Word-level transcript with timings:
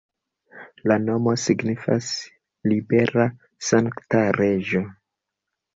La 0.91 0.95
nomo 1.03 1.33
signifas 1.41 2.09
libera-sankta-reĝo. 2.73 4.85